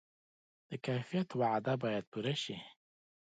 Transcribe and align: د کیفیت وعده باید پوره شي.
د 0.69 0.71
کیفیت 0.85 1.29
وعده 1.41 1.73
باید 1.83 2.03
پوره 2.11 2.35
شي. 2.43 2.57